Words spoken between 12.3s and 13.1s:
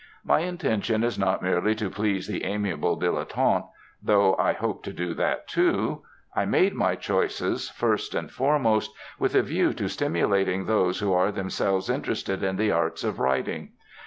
in the arts